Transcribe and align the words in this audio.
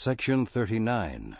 Section 0.00 0.46
39 0.46 1.38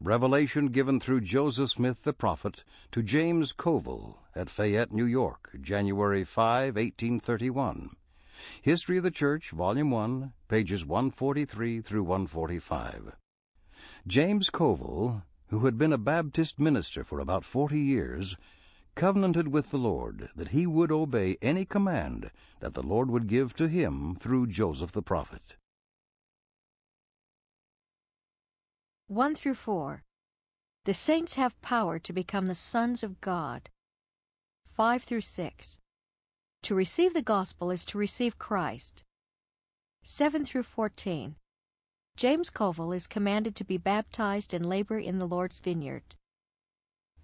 Revelation 0.00 0.68
given 0.68 0.98
through 0.98 1.20
Joseph 1.20 1.72
Smith 1.72 2.02
the 2.02 2.14
prophet 2.14 2.64
to 2.90 3.02
James 3.02 3.52
Covill 3.52 4.14
at 4.34 4.48
Fayette, 4.48 4.92
New 4.92 5.04
York, 5.04 5.50
January 5.60 6.24
5, 6.24 6.76
1831. 6.76 7.90
History 8.62 8.96
of 8.96 9.04
the 9.04 9.10
Church, 9.10 9.50
Volume 9.50 9.90
1, 9.90 10.32
pages 10.48 10.86
143 10.86 11.82
through 11.82 12.04
145. 12.04 13.14
James 14.06 14.48
Covill, 14.48 15.24
who 15.48 15.66
had 15.66 15.76
been 15.76 15.92
a 15.92 15.98
Baptist 15.98 16.58
minister 16.58 17.04
for 17.04 17.18
about 17.20 17.44
forty 17.44 17.78
years, 17.78 18.38
covenanted 18.94 19.48
with 19.48 19.70
the 19.70 19.76
Lord 19.76 20.30
that 20.34 20.48
he 20.48 20.66
would 20.66 20.90
obey 20.90 21.36
any 21.42 21.66
command 21.66 22.30
that 22.60 22.72
the 22.72 22.82
Lord 22.82 23.10
would 23.10 23.26
give 23.26 23.54
to 23.56 23.68
him 23.68 24.16
through 24.18 24.46
Joseph 24.46 24.92
the 24.92 25.02
prophet. 25.02 25.56
1 29.08 29.34
through 29.34 29.54
4. 29.54 30.02
The 30.86 30.94
saints 30.94 31.34
have 31.34 31.60
power 31.60 31.98
to 31.98 32.12
become 32.12 32.46
the 32.46 32.54
sons 32.54 33.02
of 33.02 33.20
God. 33.20 33.68
5 34.72 35.02
through 35.02 35.20
6. 35.20 35.78
To 36.62 36.74
receive 36.74 37.12
the 37.12 37.20
gospel 37.20 37.70
is 37.70 37.84
to 37.84 37.98
receive 37.98 38.38
Christ. 38.38 39.04
7 40.04 40.46
through 40.46 40.62
14. 40.62 41.36
James 42.16 42.48
Covill 42.48 42.96
is 42.96 43.06
commanded 43.06 43.54
to 43.56 43.64
be 43.64 43.76
baptized 43.76 44.54
and 44.54 44.64
labor 44.64 44.98
in 44.98 45.18
the 45.18 45.28
Lord's 45.28 45.60
vineyard. 45.60 46.14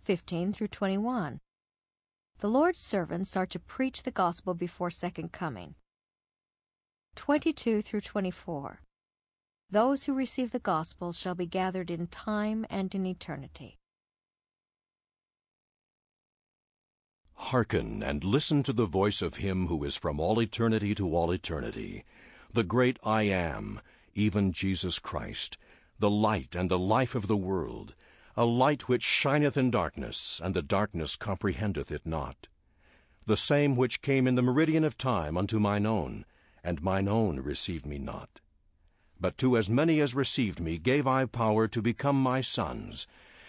15 0.02 0.52
through 0.52 0.69
21. 0.69 1.41
The 2.41 2.49
Lord's 2.49 2.80
servants 2.80 3.38
are 3.38 3.47
to 3.47 3.59
preach 3.59 4.02
the 4.02 4.10
gospel 4.10 4.52
before 4.52 4.91
second 4.91 5.33
coming. 5.33 5.77
22 7.16 7.80
through 7.80 8.02
24. 8.02 8.83
Those 9.73 10.05
who 10.05 10.15
receive 10.15 10.51
the 10.51 10.59
gospel 10.59 11.12
shall 11.12 11.37
be 11.37 11.47
gathered 11.47 11.92
in 11.92 12.09
time 12.09 12.66
and 12.69 12.92
in 12.92 13.06
eternity. 13.06 13.79
Hearken 17.35 18.02
and 18.02 18.24
listen 18.24 18.65
to 18.65 18.73
the 18.73 18.87
voice 18.87 19.23
of 19.23 19.37
him 19.37 19.68
who 19.68 19.85
is 19.85 19.95
from 19.95 20.18
all 20.18 20.40
eternity 20.40 20.95
to 20.96 21.15
all 21.15 21.30
eternity, 21.30 22.04
the 22.52 22.65
great 22.65 22.99
I 23.04 23.23
Am, 23.23 23.80
even 24.15 24.52
Jesus 24.52 24.99
Christ, 24.99 25.57
the 26.01 26.10
light 26.10 26.57
and 26.57 26.68
the 26.68 26.79
life 26.79 27.15
of 27.15 27.29
the 27.29 27.37
world, 27.37 27.95
a 28.37 28.45
light 28.45 28.88
which 28.88 29.05
shineth 29.05 29.57
in 29.57 29.71
darkness, 29.71 30.40
and 30.43 30.52
the 30.52 30.62
darkness 30.62 31.15
comprehendeth 31.15 31.93
it 31.93 32.05
not. 32.05 32.49
The 33.27 33.37
same 33.37 33.77
which 33.77 34.02
came 34.02 34.27
in 34.27 34.34
the 34.34 34.43
meridian 34.43 34.82
of 34.82 34.99
time 34.99 35.37
unto 35.37 35.60
mine 35.60 35.87
own, 35.87 36.24
and 36.65 36.82
mine 36.82 37.07
own 37.07 37.38
received 37.38 37.87
me 37.87 37.99
not. 37.99 38.40
But 39.21 39.37
to 39.38 39.59
as 39.59 39.68
many 39.68 40.01
as 40.01 40.15
received 40.15 40.60
me 40.60 40.79
gave 40.79 41.07
I 41.07 41.26
power 41.26 41.68
to 41.68 41.82
become 41.82 42.21
my 42.21 42.40
sons, 42.40 43.07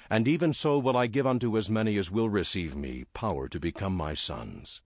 and 0.09 0.28
even 0.28 0.52
so 0.52 0.78
will 0.78 0.97
I 0.97 1.08
give 1.08 1.25
unto 1.25 1.55
as 1.55 1.69
many 1.69 1.95
as 1.97 2.11
will 2.11 2.30
receive 2.30 2.75
me 2.75 3.05
power 3.13 3.47
to 3.47 3.58
become 3.58 3.95
my 3.95 4.13
sons. 4.13 4.81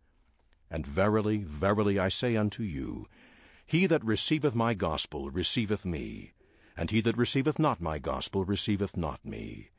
And 0.69 0.85
verily, 0.85 1.37
verily, 1.37 1.97
I 1.97 2.09
say 2.09 2.35
unto 2.35 2.61
you, 2.61 3.07
He 3.65 3.87
that 3.87 4.05
receiveth 4.05 4.53
my 4.53 4.75
gospel 4.75 5.31
receiveth 5.31 5.85
me, 5.85 6.33
and 6.77 6.91
he 6.91 7.01
that 7.01 7.17
receiveth 7.17 7.57
not 7.57 7.81
my 7.81 7.97
gospel 7.97 8.45
receiveth 8.45 8.95
not 8.95 9.25
me. 9.25 9.71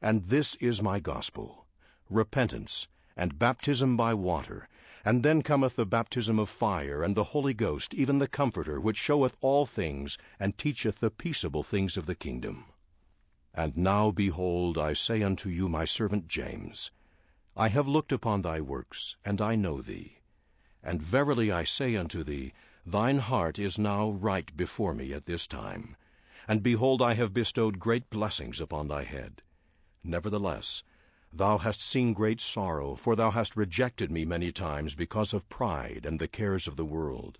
And 0.00 0.26
this 0.26 0.54
is 0.56 0.80
my 0.80 1.00
gospel, 1.00 1.66
repentance, 2.08 2.86
and 3.16 3.38
baptism 3.38 3.96
by 3.96 4.14
water, 4.14 4.68
and 5.06 5.22
then 5.22 5.40
cometh 5.40 5.76
the 5.76 5.86
baptism 5.86 6.36
of 6.36 6.48
fire, 6.48 7.04
and 7.04 7.14
the 7.14 7.30
Holy 7.30 7.54
Ghost, 7.54 7.94
even 7.94 8.18
the 8.18 8.26
Comforter, 8.26 8.80
which 8.80 8.96
showeth 8.96 9.36
all 9.40 9.64
things, 9.64 10.18
and 10.40 10.58
teacheth 10.58 10.98
the 10.98 11.12
peaceable 11.12 11.62
things 11.62 11.96
of 11.96 12.06
the 12.06 12.14
kingdom. 12.16 12.64
And 13.54 13.76
now, 13.76 14.10
behold, 14.10 14.76
I 14.76 14.94
say 14.94 15.22
unto 15.22 15.48
you, 15.48 15.68
my 15.68 15.84
servant 15.84 16.26
James, 16.26 16.90
I 17.56 17.68
have 17.68 17.86
looked 17.86 18.10
upon 18.10 18.42
thy 18.42 18.60
works, 18.60 19.16
and 19.24 19.40
I 19.40 19.54
know 19.54 19.80
thee. 19.80 20.18
And 20.82 21.00
verily 21.00 21.52
I 21.52 21.62
say 21.62 21.94
unto 21.94 22.24
thee, 22.24 22.52
Thine 22.84 23.18
heart 23.18 23.60
is 23.60 23.78
now 23.78 24.10
right 24.10 24.54
before 24.56 24.92
me 24.92 25.12
at 25.12 25.26
this 25.26 25.46
time. 25.46 25.94
And 26.48 26.64
behold, 26.64 27.00
I 27.00 27.14
have 27.14 27.32
bestowed 27.32 27.78
great 27.78 28.10
blessings 28.10 28.60
upon 28.60 28.88
thy 28.88 29.04
head. 29.04 29.42
Nevertheless, 30.02 30.82
Thou 31.38 31.58
hast 31.58 31.82
seen 31.82 32.14
great 32.14 32.40
sorrow, 32.40 32.94
for 32.94 33.14
thou 33.14 33.30
hast 33.30 33.56
rejected 33.56 34.10
me 34.10 34.24
many 34.24 34.50
times 34.50 34.94
because 34.94 35.34
of 35.34 35.46
pride 35.50 36.06
and 36.06 36.18
the 36.18 36.28
cares 36.28 36.66
of 36.66 36.76
the 36.76 36.84
world. 36.86 37.38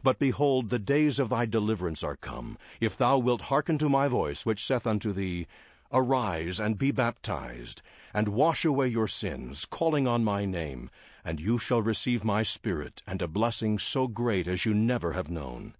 But 0.00 0.20
behold, 0.20 0.70
the 0.70 0.78
days 0.78 1.18
of 1.18 1.28
thy 1.28 1.44
deliverance 1.44 2.04
are 2.04 2.14
come, 2.14 2.56
if 2.80 2.96
thou 2.96 3.18
wilt 3.18 3.42
hearken 3.42 3.78
to 3.78 3.88
my 3.88 4.06
voice, 4.06 4.46
which 4.46 4.64
saith 4.64 4.86
unto 4.86 5.12
thee, 5.12 5.48
Arise 5.90 6.60
and 6.60 6.78
be 6.78 6.92
baptized, 6.92 7.82
and 8.14 8.28
wash 8.28 8.64
away 8.64 8.86
your 8.86 9.08
sins, 9.08 9.64
calling 9.64 10.06
on 10.06 10.22
my 10.22 10.44
name, 10.44 10.88
and 11.24 11.40
you 11.40 11.58
shall 11.58 11.82
receive 11.82 12.22
my 12.22 12.44
Spirit, 12.44 13.02
and 13.08 13.20
a 13.20 13.26
blessing 13.26 13.76
so 13.80 14.06
great 14.06 14.46
as 14.46 14.64
you 14.64 14.72
never 14.72 15.14
have 15.14 15.28
known. 15.28 15.74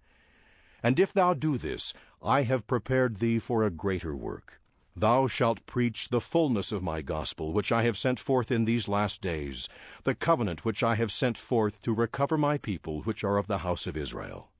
And 0.83 0.99
if 0.99 1.13
thou 1.13 1.33
do 1.33 1.57
this, 1.57 1.93
I 2.21 2.43
have 2.43 2.67
prepared 2.67 3.19
thee 3.19 3.39
for 3.39 3.63
a 3.63 3.71
greater 3.71 4.13
work. 4.13 4.60
Thou 4.95 5.25
shalt 5.25 5.65
preach 5.65 6.09
the 6.09 6.19
fullness 6.19 6.71
of 6.71 6.83
my 6.83 7.01
gospel, 7.01 7.53
which 7.53 7.71
I 7.71 7.83
have 7.83 7.97
sent 7.97 8.19
forth 8.19 8.51
in 8.51 8.65
these 8.65 8.89
last 8.89 9.21
days, 9.21 9.69
the 10.03 10.13
covenant 10.13 10.65
which 10.65 10.83
I 10.83 10.95
have 10.95 11.11
sent 11.11 11.37
forth 11.37 11.81
to 11.83 11.95
recover 11.95 12.37
my 12.37 12.57
people 12.57 13.01
which 13.03 13.23
are 13.23 13.37
of 13.37 13.47
the 13.47 13.59
house 13.59 13.87
of 13.87 13.95
Israel. 13.95 14.51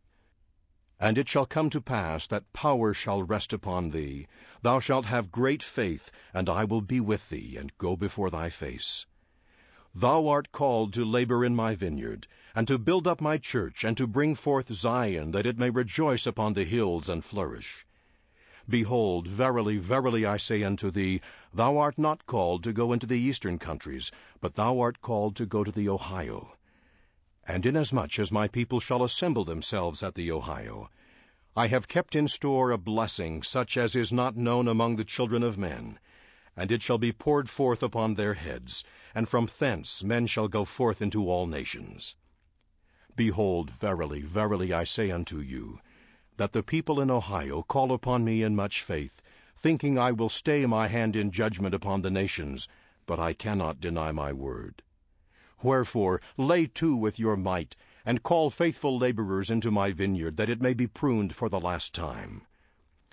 And 0.99 1.17
it 1.17 1.27
shall 1.27 1.45
come 1.45 1.69
to 1.71 1.81
pass 1.81 2.27
that 2.27 2.53
power 2.53 2.93
shall 2.93 3.23
rest 3.23 3.51
upon 3.51 3.89
thee. 3.89 4.27
Thou 4.61 4.79
shalt 4.79 5.07
have 5.07 5.31
great 5.31 5.61
faith, 5.61 6.11
and 6.33 6.47
I 6.47 6.63
will 6.63 6.81
be 6.81 7.01
with 7.01 7.29
thee, 7.29 7.57
and 7.57 7.77
go 7.77 7.97
before 7.97 8.29
thy 8.29 8.49
face. 8.49 9.07
Thou 9.93 10.27
art 10.27 10.53
called 10.53 10.93
to 10.93 11.03
labor 11.03 11.43
in 11.43 11.55
my 11.55 11.75
vineyard, 11.75 12.27
and 12.55 12.67
to 12.67 12.77
build 12.77 13.05
up 13.05 13.19
my 13.19 13.37
church, 13.37 13.83
and 13.83 13.97
to 13.97 14.07
bring 14.07 14.35
forth 14.35 14.71
Zion, 14.71 15.31
that 15.31 15.45
it 15.45 15.59
may 15.59 15.69
rejoice 15.69 16.25
upon 16.25 16.53
the 16.53 16.63
hills 16.63 17.09
and 17.09 17.25
flourish. 17.25 17.85
Behold, 18.71 19.27
verily, 19.27 19.75
verily, 19.75 20.25
I 20.25 20.37
say 20.37 20.63
unto 20.63 20.91
thee, 20.91 21.19
thou 21.53 21.77
art 21.77 21.97
not 21.97 22.25
called 22.25 22.63
to 22.63 22.71
go 22.71 22.93
into 22.93 23.05
the 23.05 23.19
eastern 23.19 23.59
countries, 23.59 24.11
but 24.39 24.55
thou 24.55 24.79
art 24.79 25.01
called 25.01 25.35
to 25.35 25.45
go 25.45 25.65
to 25.65 25.73
the 25.73 25.89
Ohio. 25.89 26.55
And 27.45 27.65
inasmuch 27.65 28.17
as 28.17 28.31
my 28.31 28.47
people 28.47 28.79
shall 28.79 29.03
assemble 29.03 29.43
themselves 29.43 30.01
at 30.01 30.15
the 30.15 30.31
Ohio, 30.31 30.89
I 31.53 31.67
have 31.67 31.89
kept 31.89 32.15
in 32.15 32.29
store 32.29 32.71
a 32.71 32.77
blessing 32.77 33.43
such 33.43 33.75
as 33.75 33.93
is 33.93 34.13
not 34.13 34.37
known 34.37 34.69
among 34.69 34.95
the 34.95 35.03
children 35.03 35.43
of 35.43 35.57
men, 35.57 35.99
and 36.55 36.71
it 36.71 36.81
shall 36.81 36.97
be 36.97 37.11
poured 37.11 37.49
forth 37.49 37.83
upon 37.83 38.15
their 38.15 38.35
heads, 38.35 38.85
and 39.13 39.27
from 39.27 39.49
thence 39.59 40.01
men 40.01 40.27
shall 40.27 40.47
go 40.47 40.63
forth 40.63 41.01
into 41.01 41.29
all 41.29 41.45
nations. 41.45 42.15
Behold, 43.17 43.69
verily, 43.69 44.21
verily, 44.21 44.71
I 44.71 44.85
say 44.85 45.11
unto 45.11 45.39
you, 45.39 45.81
that 46.37 46.53
the 46.53 46.63
people 46.63 46.99
in 46.99 47.11
Ohio 47.11 47.61
call 47.61 47.91
upon 47.91 48.23
me 48.23 48.43
in 48.43 48.55
much 48.55 48.81
faith, 48.81 49.21
thinking 49.55 49.97
I 49.97 50.11
will 50.11 50.29
stay 50.29 50.65
my 50.65 50.87
hand 50.87 51.15
in 51.15 51.31
judgment 51.31 51.75
upon 51.75 52.01
the 52.01 52.11
nations, 52.11 52.67
but 53.05 53.19
I 53.19 53.33
cannot 53.33 53.79
deny 53.79 54.11
my 54.11 54.33
word. 54.33 54.81
Wherefore 55.61 56.21
lay 56.37 56.65
to 56.67 56.95
with 56.95 57.19
your 57.19 57.37
might, 57.37 57.75
and 58.05 58.23
call 58.23 58.49
faithful 58.49 58.97
laborers 58.97 59.51
into 59.51 59.69
my 59.69 59.91
vineyard, 59.91 60.37
that 60.37 60.49
it 60.49 60.61
may 60.61 60.73
be 60.73 60.87
pruned 60.87 61.35
for 61.35 61.49
the 61.49 61.59
last 61.59 61.93
time. 61.93 62.41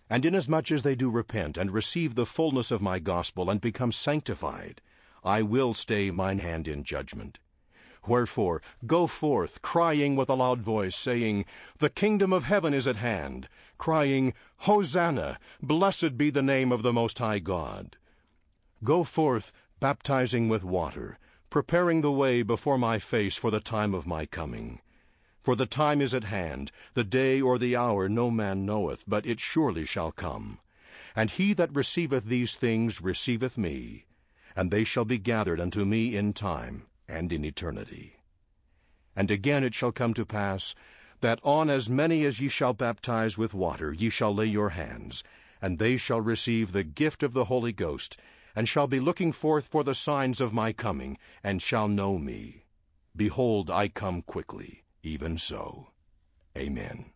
And 0.08 0.24
inasmuch 0.24 0.72
as 0.72 0.82
they 0.82 0.94
do 0.94 1.10
repent, 1.10 1.58
and 1.58 1.70
receive 1.70 2.14
the 2.14 2.24
fullness 2.24 2.70
of 2.70 2.80
my 2.80 2.98
gospel, 2.98 3.50
and 3.50 3.60
become 3.60 3.92
sanctified, 3.92 4.80
I 5.22 5.42
will 5.42 5.74
stay 5.74 6.10
mine 6.10 6.38
hand 6.38 6.66
in 6.66 6.84
judgment. 6.84 7.38
Wherefore, 8.08 8.62
go 8.86 9.06
forth, 9.06 9.60
crying 9.60 10.16
with 10.16 10.30
a 10.30 10.34
loud 10.34 10.62
voice, 10.62 10.96
saying, 10.96 11.44
The 11.76 11.90
kingdom 11.90 12.32
of 12.32 12.44
heaven 12.44 12.72
is 12.72 12.86
at 12.86 12.96
hand, 12.96 13.50
crying, 13.76 14.32
Hosanna, 14.60 15.38
blessed 15.60 16.16
be 16.16 16.30
the 16.30 16.42
name 16.42 16.72
of 16.72 16.80
the 16.80 16.94
Most 16.94 17.18
High 17.18 17.38
God. 17.38 17.98
Go 18.82 19.04
forth, 19.04 19.52
baptizing 19.78 20.48
with 20.48 20.64
water, 20.64 21.18
preparing 21.50 22.00
the 22.00 22.10
way 22.10 22.40
before 22.40 22.78
my 22.78 22.98
face 22.98 23.36
for 23.36 23.50
the 23.50 23.60
time 23.60 23.92
of 23.92 24.06
my 24.06 24.24
coming. 24.24 24.80
For 25.42 25.54
the 25.54 25.66
time 25.66 26.00
is 26.00 26.14
at 26.14 26.24
hand, 26.24 26.72
the 26.94 27.04
day 27.04 27.42
or 27.42 27.58
the 27.58 27.76
hour 27.76 28.08
no 28.08 28.30
man 28.30 28.64
knoweth, 28.64 29.04
but 29.06 29.26
it 29.26 29.38
surely 29.38 29.84
shall 29.84 30.12
come. 30.12 30.60
And 31.14 31.30
he 31.32 31.52
that 31.52 31.76
receiveth 31.76 32.24
these 32.24 32.56
things 32.56 33.02
receiveth 33.02 33.58
me, 33.58 34.06
and 34.56 34.70
they 34.70 34.84
shall 34.84 35.04
be 35.04 35.18
gathered 35.18 35.60
unto 35.60 35.84
me 35.84 36.16
in 36.16 36.32
time 36.32 36.86
and 37.08 37.32
in 37.32 37.44
eternity. 37.44 38.20
And 39.16 39.30
again 39.30 39.64
it 39.64 39.74
shall 39.74 39.92
come 39.92 40.14
to 40.14 40.26
pass, 40.26 40.74
that 41.20 41.40
on 41.42 41.70
as 41.70 41.88
many 41.88 42.24
as 42.24 42.40
ye 42.40 42.48
shall 42.48 42.74
baptize 42.74 43.36
with 43.36 43.54
water 43.54 43.92
ye 43.92 44.10
shall 44.10 44.34
lay 44.34 44.46
your 44.46 44.70
hands, 44.70 45.24
and 45.60 45.78
they 45.78 45.96
shall 45.96 46.20
receive 46.20 46.72
the 46.72 46.84
gift 46.84 47.22
of 47.22 47.32
the 47.32 47.46
Holy 47.46 47.72
Ghost, 47.72 48.16
and 48.54 48.68
shall 48.68 48.86
be 48.86 49.00
looking 49.00 49.32
forth 49.32 49.66
for 49.66 49.82
the 49.82 49.94
signs 49.94 50.40
of 50.40 50.52
my 50.52 50.72
coming, 50.72 51.18
and 51.42 51.60
shall 51.60 51.88
know 51.88 52.18
me. 52.18 52.64
Behold, 53.16 53.70
I 53.70 53.88
come 53.88 54.22
quickly, 54.22 54.84
even 55.02 55.38
so. 55.38 55.88
Amen. 56.56 57.06